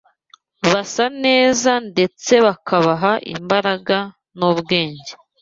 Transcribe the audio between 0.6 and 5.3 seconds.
basa neza ndetse bikabaha imbaraga n’ubwenge.